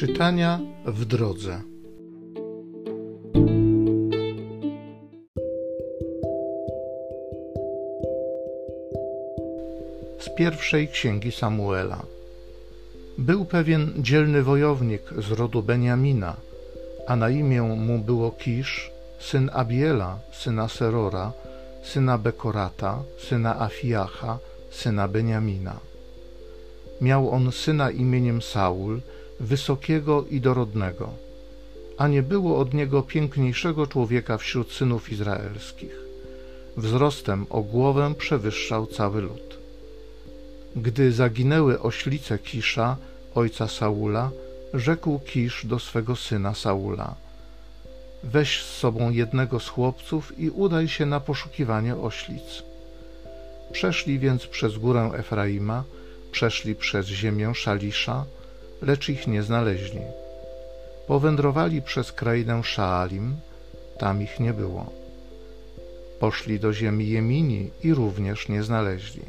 Czytania 0.00 0.60
w 0.86 1.04
drodze. 1.04 1.60
Z 10.18 10.28
pierwszej 10.36 10.88
księgi 10.88 11.32
Samuela. 11.32 12.02
Był 13.18 13.44
pewien 13.44 13.92
dzielny 13.98 14.42
wojownik 14.42 15.02
z 15.18 15.30
rodu 15.30 15.62
Beniamina, 15.62 16.36
a 17.06 17.16
na 17.16 17.30
imię 17.30 17.62
mu 17.62 17.98
było 17.98 18.30
Kisz, 18.30 18.90
syn 19.18 19.50
Abiela, 19.52 20.18
syna 20.32 20.68
Serora, 20.68 21.32
syna 21.82 22.18
Bekorata, 22.18 23.02
syna 23.28 23.60
Afiacha, 23.60 24.38
syna 24.70 25.08
Beniamina. 25.08 25.80
Miał 27.00 27.30
on 27.30 27.52
syna 27.52 27.90
imieniem 27.90 28.42
Saul, 28.42 29.00
wysokiego 29.40 30.24
i 30.30 30.40
dorodnego, 30.40 31.10
a 31.98 32.08
nie 32.08 32.22
było 32.22 32.58
od 32.58 32.74
niego 32.74 33.02
piękniejszego 33.02 33.86
człowieka 33.86 34.38
wśród 34.38 34.72
synów 34.72 35.12
izraelskich. 35.12 35.96
Wzrostem 36.76 37.46
o 37.50 37.62
głowę 37.62 38.14
przewyższał 38.18 38.86
cały 38.86 39.20
lud. 39.22 39.58
Gdy 40.76 41.12
zaginęły 41.12 41.80
oślice 41.80 42.38
Kisza, 42.38 42.96
ojca 43.34 43.68
Saula, 43.68 44.30
rzekł 44.74 45.18
Kisz 45.18 45.66
do 45.66 45.78
swego 45.78 46.16
syna 46.16 46.54
Saula: 46.54 47.14
Weź 48.24 48.62
z 48.62 48.76
sobą 48.78 49.10
jednego 49.10 49.60
z 49.60 49.68
chłopców 49.68 50.38
i 50.38 50.50
udaj 50.50 50.88
się 50.88 51.06
na 51.06 51.20
poszukiwanie 51.20 51.96
oślic. 51.96 52.62
Przeszli 53.72 54.18
więc 54.18 54.46
przez 54.46 54.78
górę 54.78 55.10
Efraima, 55.14 55.84
przeszli 56.32 56.74
przez 56.74 57.06
ziemię 57.06 57.54
Szalisza, 57.54 58.24
lecz 58.82 59.08
ich 59.08 59.26
nie 59.26 59.42
znaleźli. 59.42 60.00
Powędrowali 61.06 61.82
przez 61.82 62.12
krainę 62.12 62.64
Szaalim, 62.64 63.36
tam 63.98 64.22
ich 64.22 64.40
nie 64.40 64.52
było. 64.52 64.86
Poszli 66.20 66.60
do 66.60 66.72
ziemi 66.72 67.08
Jemini 67.08 67.70
i 67.82 67.94
również 67.94 68.48
nie 68.48 68.62
znaleźli. 68.62 69.22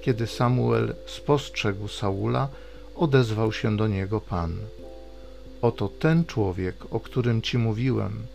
Kiedy 0.00 0.26
Samuel 0.26 0.94
spostrzegł 1.06 1.88
Saula, 1.88 2.48
odezwał 2.96 3.52
się 3.52 3.76
do 3.76 3.86
niego 3.86 4.20
Pan. 4.20 4.56
Oto 5.62 5.88
ten 5.88 6.24
człowiek, 6.24 6.74
o 6.90 7.00
którym 7.00 7.42
ci 7.42 7.58
mówiłem, 7.58 8.26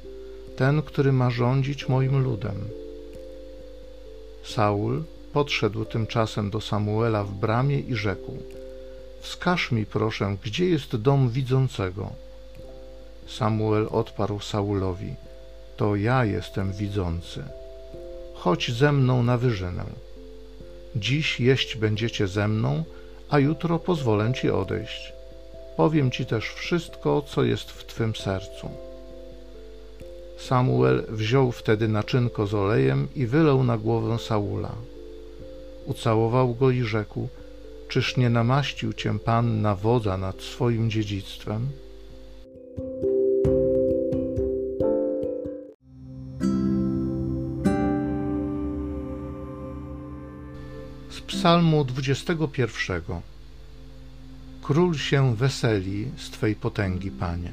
ten, 0.56 0.82
który 0.82 1.12
ma 1.12 1.30
rządzić 1.30 1.90
moim 1.90 2.24
ludem. 2.24 2.56
Saul 4.44 5.04
podszedł 5.34 5.86
tymczasem 5.86 6.50
do 6.50 6.62
Samuela 6.62 7.24
w 7.24 7.32
bramie 7.32 7.80
i 7.80 7.96
rzekł: 7.96 8.38
Wskaż 9.26 9.72
mi, 9.72 9.86
proszę, 9.86 10.38
gdzie 10.44 10.66
jest 10.70 10.96
dom 10.96 11.30
widzącego. 11.30 12.10
Samuel 13.28 13.88
odparł 13.92 14.40
Saulowi: 14.40 15.14
To 15.78 15.96
ja 15.96 16.26
jestem 16.26 16.74
widzący. 16.74 17.44
Chodź 18.34 18.72
ze 18.72 18.92
mną 18.92 19.24
na 19.24 19.38
wyżynę. 19.38 19.86
Dziś 20.96 21.40
jeść 21.40 21.76
będziecie 21.76 22.28
ze 22.28 22.48
mną, 22.48 22.84
a 23.30 23.40
jutro 23.40 23.80
pozwolę 23.80 24.34
ci 24.34 24.50
odejść. 24.50 25.14
Powiem 25.78 26.12
ci 26.12 26.26
też 26.26 26.46
wszystko, 26.50 27.22
co 27.22 27.44
jest 27.44 27.72
w 27.72 27.86
twym 27.86 28.16
sercu. 28.16 28.70
Samuel 30.38 31.06
wziął 31.10 31.52
wtedy 31.52 31.88
naczynko 31.88 32.48
z 32.48 32.54
olejem 32.54 33.08
i 33.16 33.26
wylał 33.26 33.64
na 33.64 33.78
głowę 33.78 34.20
Saula. 34.20 34.76
Ucałował 35.86 36.56
go 36.56 36.72
i 36.72 36.84
rzekł: 36.84 37.28
Czyż 37.88 38.18
nie 38.18 38.30
namaścił 38.30 38.94
cię 38.94 39.20
Pan 39.20 39.62
na 39.62 39.76
wodza 39.76 40.18
nad 40.18 40.42
swoim 40.42 40.90
dziedzictwem? 40.90 41.70
Z 51.10 51.22
Psalmu 51.22 51.86
21. 51.86 53.02
Król 54.62 54.96
się 54.96 55.36
weseli 55.36 56.12
z 56.18 56.30
Twej 56.30 56.56
potęgi, 56.56 57.12
Panie. 57.12 57.52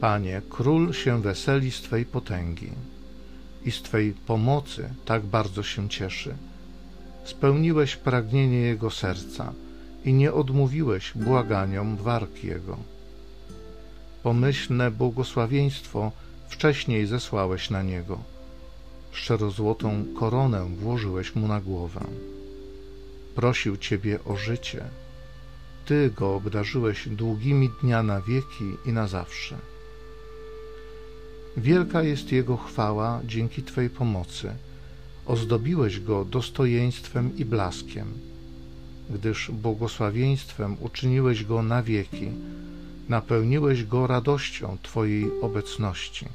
Panie, 0.00 0.42
król 0.50 0.92
się 0.92 1.22
weseli 1.22 1.70
z 1.70 1.80
Twej 1.80 2.04
potęgi 2.04 2.70
i 3.64 3.70
z 3.70 3.82
Twej 3.82 4.12
pomocy 4.12 4.90
tak 5.04 5.22
bardzo 5.22 5.62
się 5.62 5.88
cieszy 5.88 6.34
spełniłeś 7.30 7.96
pragnienie 7.96 8.60
jego 8.60 8.90
serca 8.90 9.52
i 10.04 10.12
nie 10.12 10.32
odmówiłeś 10.32 11.12
błaganiom 11.14 11.96
warg 11.96 12.44
jego. 12.44 12.76
Pomyślne 14.22 14.90
błogosławieństwo 14.90 16.12
wcześniej 16.48 17.06
zesłałeś 17.06 17.70
na 17.70 17.82
niego. 17.82 18.18
Szczerozłotą 19.12 20.04
koronę 20.18 20.64
włożyłeś 20.76 21.34
mu 21.34 21.48
na 21.48 21.60
głowę. 21.60 22.00
Prosił 23.34 23.76
Ciebie 23.76 24.18
o 24.24 24.36
życie. 24.36 24.84
Ty 25.86 26.10
go 26.16 26.34
obdarzyłeś 26.34 27.08
długimi 27.08 27.70
dnia 27.82 28.02
na 28.02 28.20
wieki 28.20 28.76
i 28.86 28.92
na 28.92 29.08
zawsze. 29.08 29.56
Wielka 31.56 32.02
jest 32.02 32.32
Jego 32.32 32.56
chwała 32.56 33.20
dzięki 33.24 33.62
Twej 33.62 33.90
pomocy– 33.90 34.52
ozdobiłeś 35.30 36.00
go 36.00 36.24
dostojeństwem 36.24 37.36
i 37.36 37.44
blaskiem, 37.44 38.06
gdyż 39.10 39.50
błogosławieństwem 39.50 40.76
uczyniłeś 40.80 41.44
go 41.44 41.62
na 41.62 41.82
wieki, 41.82 42.28
napełniłeś 43.08 43.84
go 43.84 44.06
radością 44.06 44.76
Twojej 44.82 45.40
obecności. 45.42 46.26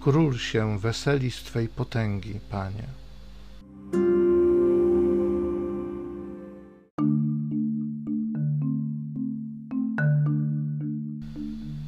Król 0.00 0.38
się 0.38 0.78
weseli 0.78 1.30
z 1.30 1.42
Twej 1.42 1.68
potęgi, 1.68 2.40
Panie. 2.50 2.86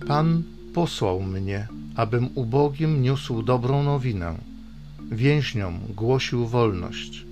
Pan 0.06 0.42
posłał 0.74 1.22
mnie, 1.22 1.68
abym 1.96 2.28
ubogim 2.34 3.02
niósł 3.02 3.42
dobrą 3.42 3.82
nowinę 3.82 4.48
więźniom 5.10 5.80
głosił 5.88 6.46
wolność. 6.46 7.24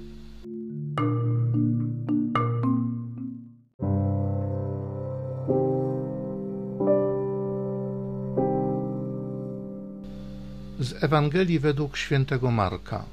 Z 10.78 11.04
Ewangelii 11.04 11.59
według 11.59 11.97
świętego 11.97 12.50
Marka. 12.50 13.04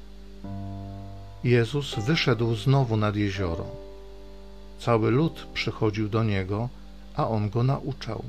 Jezus 1.44 1.94
wyszedł 1.94 2.54
znowu 2.54 2.96
nad 2.96 3.16
jezioro. 3.16 3.66
Cały 4.78 5.10
lud 5.10 5.46
przychodził 5.54 6.08
do 6.08 6.24
niego, 6.24 6.68
a 7.16 7.28
on 7.28 7.50
go 7.50 7.62
nauczał. 7.62 8.22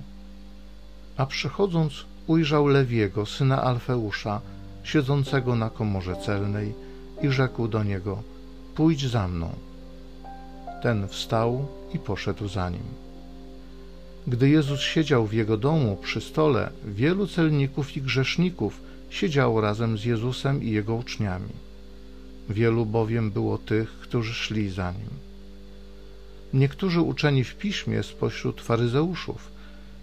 A 1.18 1.26
przychodząc, 1.26 2.06
ujrzał 2.28 2.68
Lewiego, 2.68 3.26
syna 3.26 3.64
Alfeusza, 3.64 4.42
siedzącego 4.86 5.56
na 5.56 5.70
komorze 5.70 6.16
celnej 6.26 6.74
i 7.22 7.30
rzekł 7.30 7.68
do 7.68 7.84
niego: 7.84 8.24
Pójdź 8.76 9.08
za 9.08 9.28
mną. 9.28 9.50
Ten 10.84 11.08
wstał 11.08 11.68
i 11.94 12.00
poszedł 12.00 12.48
za 12.48 12.70
nim. 12.70 12.88
Gdy 14.28 14.50
Jezus 14.50 14.82
siedział 14.82 15.28
w 15.28 15.34
jego 15.34 15.58
domu 15.58 15.98
przy 16.02 16.22
stole, 16.22 16.70
wielu 16.86 17.28
celników 17.28 17.98
i 17.98 18.02
grzeszników 18.02 18.82
siedziało 19.10 19.62
razem 19.62 19.98
z 19.98 20.06
Jezusem 20.06 20.64
i 20.64 20.72
jego 20.72 20.96
uczniami. 20.96 21.54
Wielu 22.50 22.86
bowiem 22.86 23.32
było 23.32 23.58
tych, 23.58 23.90
którzy 23.92 24.34
szli 24.34 24.70
za 24.70 24.92
nim. 24.92 25.10
Niektórzy 26.54 27.02
uczeni 27.02 27.44
w 27.44 27.56
piśmie 27.56 28.04
spośród 28.04 28.62
faryzeuszów, 28.62 29.52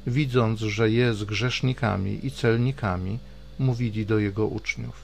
widząc, 0.06 0.60
że 0.60 0.90
jest 0.90 1.24
grzesznikami 1.24 2.26
i 2.26 2.30
celnikami, 2.30 3.18
mówili 3.58 4.06
do 4.06 4.18
jego 4.18 4.46
uczniów: 4.46 4.96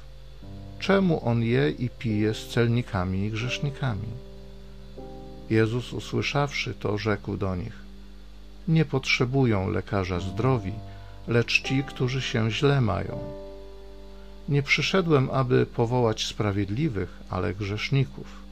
Czemu 0.79 1.29
on 1.29 1.43
je 1.43 1.71
i 1.71 1.89
pije 1.89 2.35
z 2.35 2.49
celnikami 2.49 3.25
i 3.27 3.31
grzesznikami? 3.31 4.09
Jezus, 5.51 5.93
usłyszawszy 5.93 6.75
to, 6.75 6.99
rzekł 6.99 7.37
do 7.37 7.57
nich: 7.57 7.77
Nie 8.69 8.85
potrzebują 8.85 9.71
lekarza 9.71 10.21
zdrowi, 10.21 10.73
lecz 11.29 11.63
ci, 11.63 11.85
którzy 11.85 12.23
się 12.23 12.51
źle 12.51 12.81
mają. 12.81 13.19
Nie 14.49 14.63
przyszedłem, 14.63 15.31
aby 15.31 15.67
powołać 15.67 16.27
sprawiedliwych, 16.27 17.19
ale 17.31 17.55
grzeszników. 17.55 18.48